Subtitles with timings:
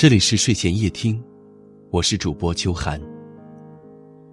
[0.00, 1.22] 这里是睡前夜听，
[1.90, 2.98] 我是主播秋寒。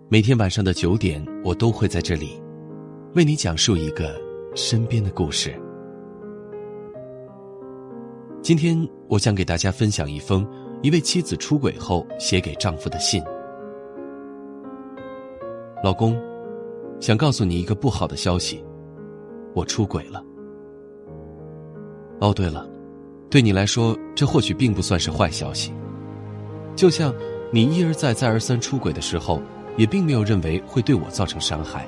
[0.07, 2.41] 每天晚上的九点，我都会在这里，
[3.15, 4.17] 为你讲述一个
[4.55, 5.53] 身边的故事。
[8.41, 8.77] 今天，
[9.09, 10.49] 我想给大家分享一封
[10.81, 13.21] 一位妻子出轨后写给丈夫的信。
[15.83, 16.17] 老公，
[17.01, 18.63] 想告诉你一个不好的消息，
[19.53, 20.23] 我出轨了。
[22.21, 22.65] 哦，对了。
[23.29, 25.73] 对你来说，这或许并不算是坏消息。
[26.77, 27.13] 就像
[27.51, 29.41] 你一而再、再而三出轨的时候，
[29.75, 31.85] 也并没有认为会对我造成伤害。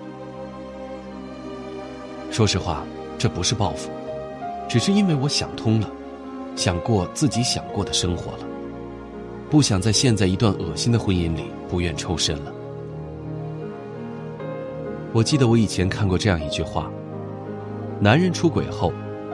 [2.30, 2.84] 说实话，
[3.18, 3.90] 这不是报复，
[4.68, 5.90] 只是因为我想通了，
[6.58, 8.46] 想过自己想过的生活了，
[9.50, 12.54] 不想在现在一段恶心的婚姻里不愿抽身了。
[15.14, 16.92] 我记得我以前看过这样一句话：
[18.00, 18.92] 男人出轨后，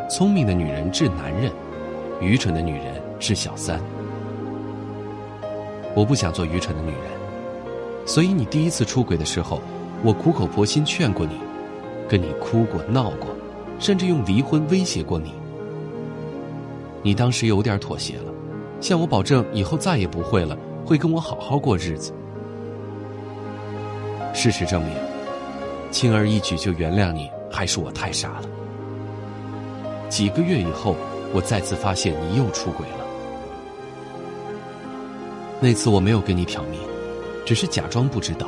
[0.07, 1.51] 聪明的女人治男人。
[2.21, 3.79] 愚蠢的女人是小三，
[5.93, 7.01] 我不想做愚蠢的女人，
[8.05, 9.61] 所以你第一次出轨的时候，
[10.01, 11.33] 我苦口婆心劝过你，
[12.07, 13.27] 跟你哭过闹过，
[13.79, 15.33] 甚至用离婚威胁过你。
[17.03, 18.33] 你当时有点妥协了，
[18.79, 22.13] 向我保证以后再也不会了，会跟我好好过日子。
[24.33, 24.93] 事实证明，
[25.91, 28.49] 轻而易举就原谅你，还是我太傻了。
[30.07, 30.95] 几个月以后。
[31.35, 33.05] 我再次发现你又出轨了。
[35.59, 36.79] 那次我没有跟你挑明，
[37.45, 38.47] 只是假装不知道。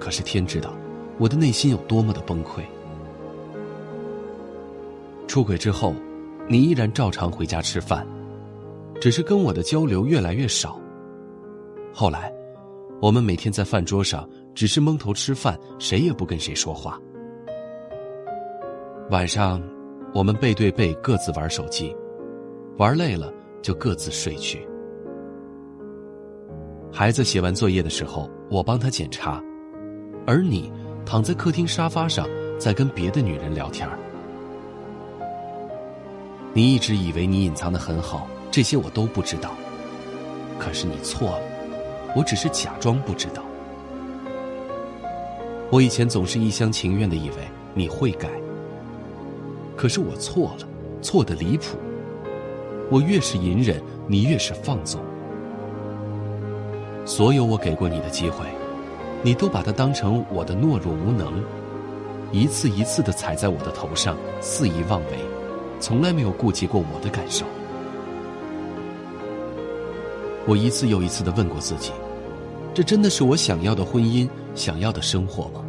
[0.00, 0.74] 可是天知道，
[1.16, 2.60] 我的内心有多么的崩溃。
[5.28, 5.94] 出轨之后，
[6.48, 8.04] 你依然照常回家吃饭，
[9.00, 10.76] 只是跟我的交流越来越少。
[11.92, 12.32] 后来，
[13.00, 17.00] 我们每天在饭桌上只是蒙头吃饭，谁也不跟谁说话。
[19.10, 19.62] 晚上。
[20.14, 21.94] 我们背对背各自玩手机，
[22.78, 24.64] 玩累了就各自睡去。
[26.92, 29.42] 孩子写完作业的时候，我帮他检查，
[30.24, 30.72] 而你
[31.04, 32.28] 躺在客厅沙发上，
[32.60, 33.88] 在跟别的女人聊天
[36.52, 39.52] 你一直以为你隐藏的很好，这些我都不知道。
[40.60, 41.42] 可是你错了，
[42.14, 43.42] 我只是假装不知道。
[45.72, 47.36] 我以前总是一厢情愿的以为
[47.74, 48.30] 你会改。
[49.84, 50.66] 可是我错了，
[51.02, 51.76] 错的离谱。
[52.90, 54.98] 我越是隐忍，你越是放纵。
[57.04, 58.46] 所有我给过你的机会，
[59.22, 61.34] 你都把它当成我的懦弱无能，
[62.32, 65.18] 一次一次的踩在我的头上，肆意妄为，
[65.78, 67.44] 从来没有顾及过我的感受。
[70.46, 71.92] 我一次又一次的问过自己：
[72.72, 75.62] 这真的是我想要的婚姻，想要的生活吗？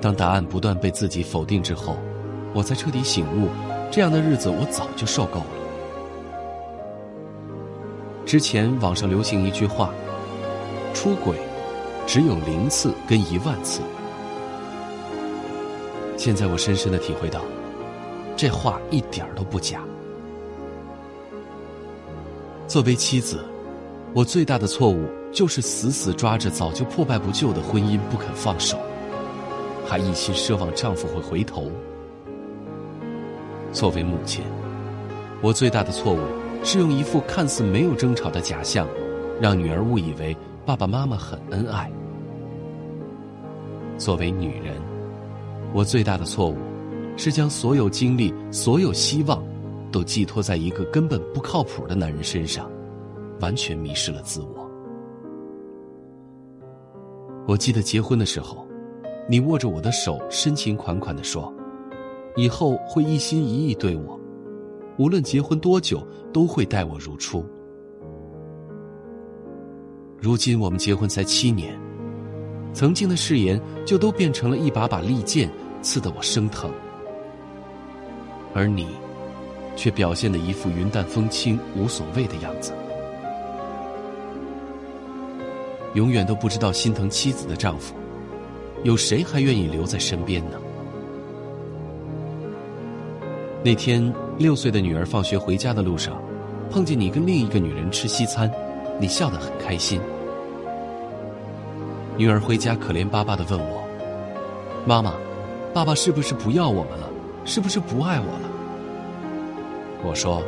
[0.00, 1.98] 当答案不断被自己否定之后，
[2.54, 3.48] 我才彻底醒悟，
[3.90, 5.46] 这样的日子我早就受够了。
[8.24, 9.92] 之前网上流行一句话
[10.94, 11.36] ：“出轨
[12.06, 13.82] 只有零次跟一万次。”
[16.16, 17.40] 现在我深深的体会到，
[18.36, 19.82] 这话一点都不假。
[22.66, 23.44] 作为妻子，
[24.14, 28.78] 我最大的错误就是死死抓着早就破败不旧的婚姻不肯放手。
[29.90, 31.68] 还一心奢望丈夫会回头。
[33.72, 34.44] 作为母亲，
[35.42, 36.20] 我最大的错误
[36.62, 38.86] 是用一副看似没有争吵的假象，
[39.40, 41.90] 让女儿误以为爸爸妈妈很恩爱。
[43.98, 44.76] 作为女人，
[45.74, 46.56] 我最大的错误
[47.16, 49.42] 是将所有精力、所有希望，
[49.90, 52.70] 都寄托在一个根本不靠谱的男人身上，
[53.40, 54.70] 完全迷失了自我。
[57.48, 58.69] 我记得结婚的时候。
[59.30, 61.54] 你握着我的手，深情款款的说
[62.34, 64.18] ：“以后会一心一意对我，
[64.98, 67.46] 无论结婚多久，都会待我如初。”
[70.18, 71.78] 如今我们结婚才七年，
[72.74, 75.48] 曾经的誓言就都变成了一把把利剑，
[75.80, 76.68] 刺得我生疼。
[78.52, 78.88] 而你，
[79.76, 82.72] 却表现的一副云淡风轻、无所谓的样子，
[85.94, 87.94] 永远都不知道心疼妻子的丈夫。
[88.82, 90.56] 有谁还愿意留在身边呢？
[93.62, 96.16] 那天，六岁的女儿放学回家的路上，
[96.70, 98.50] 碰见你跟另一个女人吃西餐，
[98.98, 100.00] 你笑得很开心。
[102.16, 103.82] 女儿回家可怜巴巴的问我
[104.86, 105.14] ：“妈妈，
[105.74, 107.08] 爸爸是不是不要我们了？
[107.44, 108.48] 是不是不爱我了？”
[110.02, 110.42] 我说：“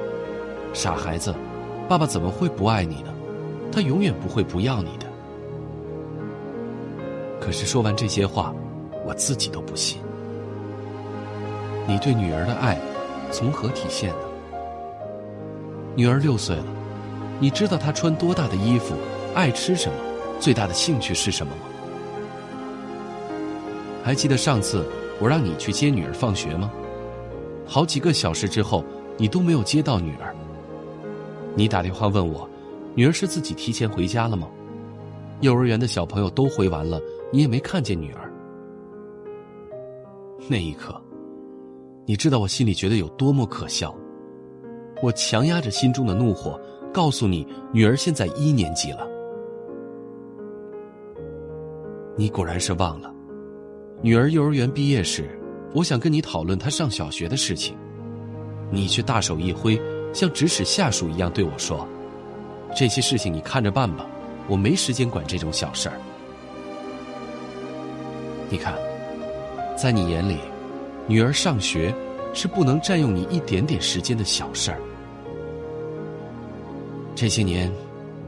[0.73, 1.35] 傻孩子，
[1.87, 3.13] 爸爸怎么会不爱你呢？
[3.71, 5.02] 他永远不会不要你的。”
[7.43, 8.55] 可是说完这些话，
[9.05, 10.01] 我自己都不信。
[11.89, 12.79] 你对女儿的爱，
[13.33, 14.17] 从何体现呢？
[15.97, 16.65] 女儿六岁了，
[17.41, 18.95] 你知道她穿多大的衣服，
[19.35, 19.99] 爱吃什么，
[20.39, 21.63] 最大的兴趣是什么吗？
[24.05, 24.87] 还记得上次
[25.19, 26.71] 我让你去接女儿放学吗？
[27.67, 28.85] 好几个小时之后，
[29.17, 30.33] 你都没有接到女儿。
[31.57, 32.49] 你打电话问我，
[32.95, 34.47] 女儿是自己提前回家了吗？
[35.41, 37.01] 幼儿园的小朋友都回完了，
[37.33, 38.31] 你也没看见女儿。
[40.49, 41.01] 那一刻，
[42.05, 43.95] 你知道我心里觉得有多么可笑。
[45.03, 46.61] 我强压着心中的怒火，
[46.93, 49.09] 告诉你，女儿现在一年级了。
[52.17, 53.13] 你果然是忘了，
[54.03, 55.31] 女儿幼儿园毕业时，
[55.75, 57.75] 我想跟你讨论她上小学的事情，
[58.71, 59.81] 你却大手一挥，
[60.13, 61.89] 像指使下属一样对我说
[62.77, 64.07] ：“这些事情你看着办吧，
[64.49, 65.99] 我没时间管这种小事儿。”
[68.53, 68.75] 你看。
[69.75, 70.37] 在你眼里，
[71.09, 71.93] 女儿上学
[72.35, 74.79] 是不能占用你一点点时间的小事儿。
[77.15, 77.73] 这些年，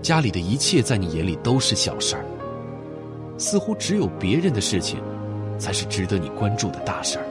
[0.00, 2.24] 家里的一切在你眼里都是小事儿，
[3.36, 4.98] 似乎只有别人的事情
[5.58, 7.24] 才是值得你关注的大事儿。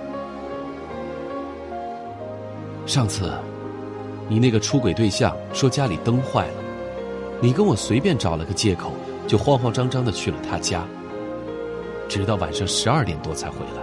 [2.86, 3.34] 上次，
[4.30, 6.64] 你那个出轨对象说家里灯坏了，
[7.42, 8.92] 你跟我随便找了个借口，
[9.28, 10.86] 就慌慌张张的去了他家，
[12.14, 13.82] 直到晚上十二点多才回来。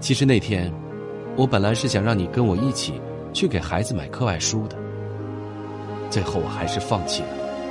[0.00, 0.72] 其实那天，
[1.36, 3.00] 我本来是想让你跟我一起
[3.32, 4.76] 去给孩子买课外书的，
[6.10, 7.28] 最后我还是放弃了，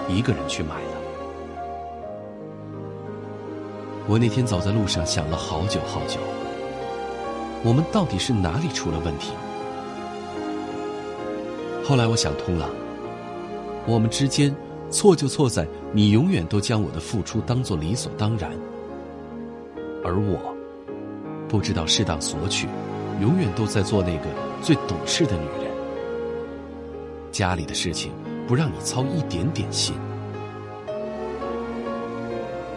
[0.08, 0.92] 一个人去买了。
[4.08, 6.22] 我那天走在路上想了好久好久，
[7.62, 9.34] 我们到底是哪里出了问题？
[11.84, 12.70] 后来我想通了，
[13.86, 14.56] 我们之间
[14.94, 18.52] 错就错在你永远都将我的付出当做理所当然，
[20.06, 20.56] 而我。
[21.50, 22.68] 不知道适当索取，
[23.20, 24.26] 永远都在做那个
[24.62, 25.72] 最懂事的女人。
[27.32, 28.12] 家里的事情
[28.48, 29.96] 不让你操一点点心。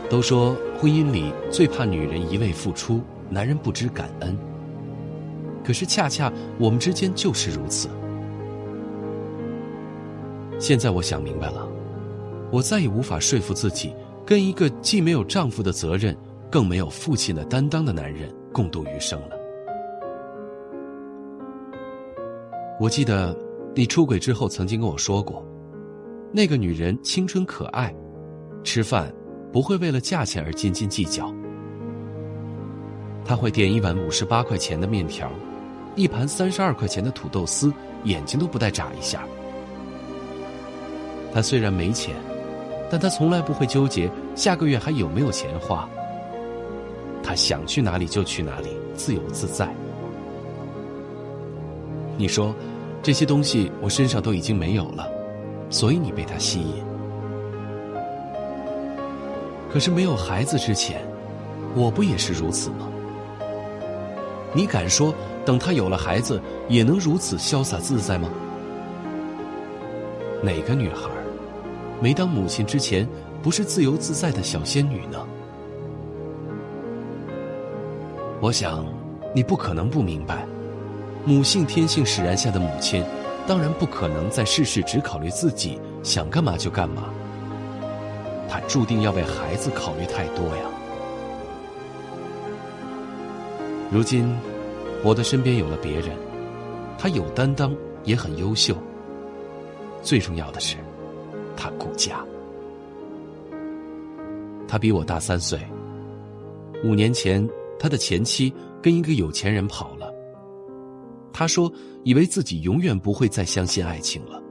[0.08, 4.36] 都说婚姻里最怕女人一味付出，男人不知感恩。
[5.64, 7.88] 可是恰恰我们之间就是如此。
[10.58, 11.66] 现在我想明白了，
[12.52, 13.94] 我再也无法说服自己
[14.24, 16.16] 跟一个既没有丈夫的责任，
[16.50, 18.34] 更没有父亲的担当的男人。
[18.52, 19.36] 共度余生了。
[22.80, 23.36] 我记得
[23.74, 25.46] 你出轨之后曾经跟我说过，
[26.32, 27.94] 那个女人青春可爱，
[28.64, 29.12] 吃饭
[29.52, 31.30] 不会为了价钱而斤斤计较。
[33.26, 35.30] 她会点一碗五十八块钱的面条，
[35.96, 37.70] 一盘三十二块钱的土豆丝，
[38.04, 39.22] 眼睛都不带眨一下。
[41.30, 42.16] 她虽然没钱，
[42.90, 45.88] 但她从来不会纠结下个月还有没有钱花。
[47.22, 49.68] 他想去哪里就去哪里，自由自在。
[52.16, 52.54] 你说，
[53.02, 55.08] 这些东西我身上都已经没有了，
[55.68, 56.84] 所以你被他吸引。
[59.72, 61.02] 可是没有孩子之前，
[61.74, 62.88] 我不也是如此吗？
[64.54, 65.12] 你敢说，
[65.44, 68.30] 等他有了孩子，也能如此潇洒自在吗？
[70.42, 71.10] 哪个女孩，
[72.00, 73.08] 没当母亲之前，
[73.42, 75.26] 不是自由自在的小仙女呢？
[78.40, 78.84] 我想，
[79.34, 80.46] 你不可能不明白，
[81.24, 83.02] 母性天性使然下的母亲，
[83.46, 87.04] 当然不可能在事事只考虑自己，想干嘛就干嘛。
[88.48, 90.62] 她注定要为孩子考虑太多呀。
[93.90, 94.36] 如今，
[95.02, 96.10] 我的身边有了别人，
[96.98, 98.76] 他有担当，也很优秀。
[100.02, 100.76] 最重要的是，
[101.56, 102.24] 他顾家。
[104.68, 105.58] 他比我大三岁，
[106.84, 107.48] 五年前。
[107.78, 110.10] 他的前妻跟一个有钱人跑了。
[111.30, 111.70] 他说
[112.04, 114.42] ：“以为自己永远不会再相信爱情了。”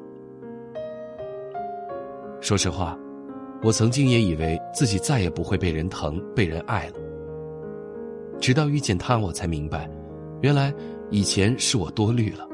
[2.42, 2.96] 说实话，
[3.64, 6.94] 我曾经也以为自己再也不会被人疼、被人爱了。
[8.40, 9.90] 直到遇见他，我才明白，
[10.42, 10.72] 原来
[11.10, 12.48] 以前是我多虑了。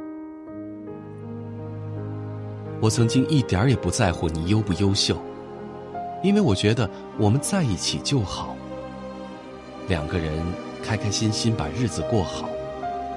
[2.81, 5.15] 我曾经一点也不在乎你优不优秀，
[6.23, 8.55] 因为我觉得我们在一起就好。
[9.87, 10.33] 两个人
[10.83, 12.49] 开开心心把日子过好，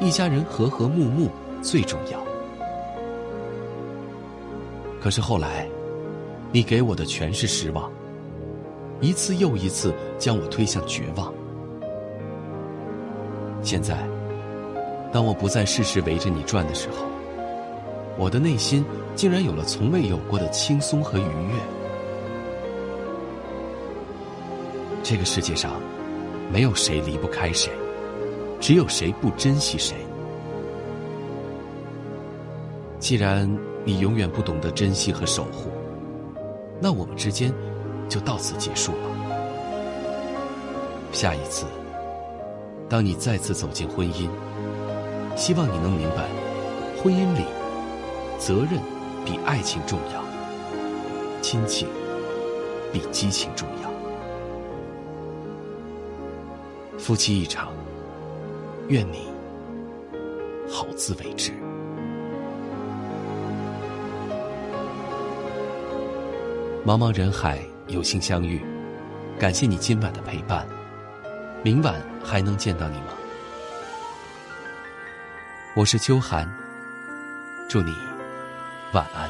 [0.00, 1.30] 一家人和和睦睦
[1.62, 2.23] 最重要。
[5.00, 5.66] 可是后来，
[6.52, 7.90] 你给我的全是失望，
[9.00, 11.33] 一次又一次将我推向绝望。
[13.62, 13.97] 现在，
[15.11, 17.06] 当我不再事事围着你转的时候，
[18.18, 21.54] 我的内心竟然有了从未有过的轻松和愉悦。
[25.02, 25.73] 这个世界上。
[26.52, 27.73] 没有谁离不开谁，
[28.61, 29.97] 只有谁不珍惜谁。
[33.00, 33.50] 既然
[33.83, 35.71] 你永远不懂得珍惜和守护，
[36.80, 37.52] 那我们之间
[38.11, 39.09] 就到此结束吧。
[41.12, 41.64] 下一次，
[42.90, 44.28] 当你再次走进婚姻，
[45.35, 46.28] 希望你能明白，
[47.02, 47.47] 婚姻里
[48.46, 48.78] 责任
[49.24, 50.22] 比爱情重要，
[51.40, 51.88] 亲情
[52.92, 53.90] 比激情重要。
[56.98, 57.72] 夫妻一场，
[58.88, 59.32] 愿你
[60.70, 61.52] 好自为之。
[66.84, 68.60] 茫茫人海，有幸相遇，
[69.38, 70.66] 感谢你今晚的陪伴。
[71.62, 73.14] 明晚还能见到你吗？
[75.74, 76.46] 我是秋寒，
[77.70, 77.90] 祝你
[78.94, 79.28] 晚安。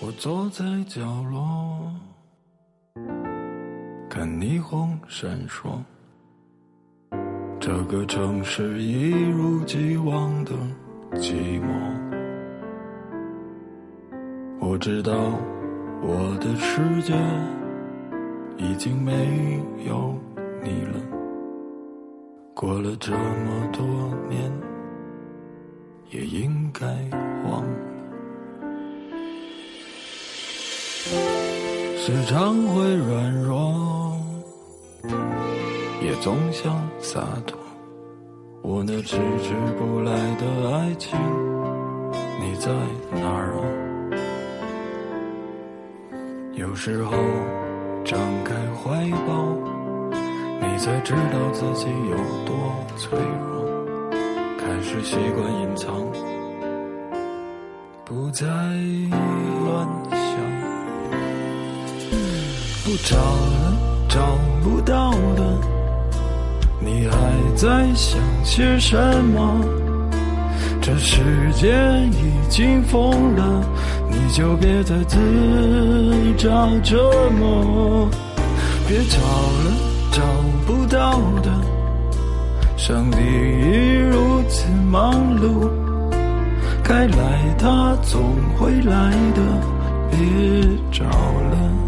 [0.00, 1.92] 我坐在角落，
[4.08, 5.80] 看霓虹闪烁，
[7.58, 10.52] 这个城市一如既往的
[11.14, 11.66] 寂寞。
[14.60, 15.12] 我知道。
[16.00, 17.12] 我的世界
[18.56, 20.16] 已经没有
[20.62, 20.94] 你了，
[22.54, 23.84] 过了这么多
[24.28, 24.48] 年，
[26.10, 26.86] 也应该
[27.48, 27.68] 忘了。
[31.96, 34.16] 时常会软弱，
[36.02, 37.58] 也总想洒脱。
[38.62, 41.18] 我那迟迟不来的爱情，
[42.40, 42.72] 你在
[43.10, 43.60] 哪儿啊？
[46.54, 47.12] 有时候
[48.04, 49.54] 张开怀抱，
[50.60, 52.54] 你才知道自己有多
[52.96, 53.18] 脆
[53.50, 53.57] 弱。
[54.78, 55.92] 开始习惯隐藏，
[58.04, 60.38] 不再乱想。
[62.84, 63.76] 不找了，
[64.08, 65.42] 找不到的，
[66.80, 67.16] 你还
[67.56, 69.64] 在想些什么？
[70.80, 71.74] 这世界
[72.12, 73.64] 已经疯了。
[74.08, 75.18] 你就别再自
[76.36, 78.08] 找折磨，
[78.86, 79.72] 别找了，
[80.12, 80.22] 找
[80.68, 81.77] 不到的。
[82.78, 85.68] 上帝已如此忙碌，
[86.84, 89.42] 该来他总会来的，
[90.08, 90.16] 别
[90.92, 91.87] 找了。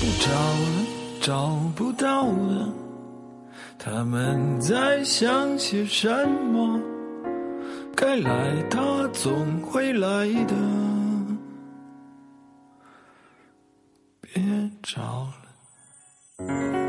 [0.00, 0.86] 不找了
[1.20, 2.72] 找不到了，
[3.78, 6.80] 他们在想些什么？
[7.94, 10.54] 该来他总会来的，
[14.22, 14.42] 别
[14.82, 15.28] 找
[16.38, 16.79] 了。